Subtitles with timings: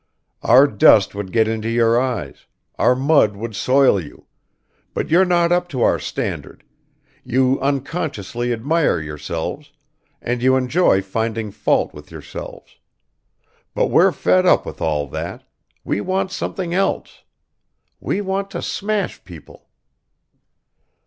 [0.41, 2.47] Our dust would get into your eyes,
[2.79, 4.25] our mud would soil you,
[4.95, 6.63] but you're not up to our standard,
[7.23, 9.71] you unconsciously admire yourselves
[10.19, 12.79] and you enjoy finding fault with yourselves;
[13.75, 15.43] but we're fed up with all that
[15.83, 17.21] we want something else!
[17.99, 19.69] We want to smash people!